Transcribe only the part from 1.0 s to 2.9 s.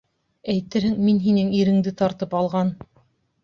мин һинең иреңде тартып алған.